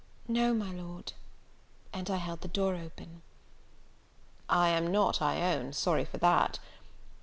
"No, 0.27 0.51
my 0.55 0.71
Lord." 0.71 1.13
And 1.93 2.09
I 2.09 2.15
held 2.17 2.41
the 2.41 2.47
door 2.47 2.73
open. 2.73 3.21
"I 4.49 4.69
am 4.69 4.91
not, 4.91 5.21
I 5.21 5.53
own, 5.53 5.73
sorry 5.73 6.05
for 6.05 6.17
that. 6.17 6.57